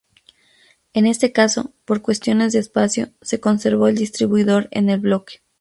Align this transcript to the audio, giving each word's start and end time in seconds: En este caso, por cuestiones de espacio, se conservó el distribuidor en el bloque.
En 0.93 1.05
este 1.05 1.31
caso, 1.31 1.75
por 1.85 2.01
cuestiones 2.01 2.53
de 2.53 2.57
espacio, 2.59 3.09
se 3.21 3.39
conservó 3.39 3.87
el 3.87 3.97
distribuidor 3.97 4.67
en 4.71 4.89
el 4.89 4.99
bloque. 4.99 5.43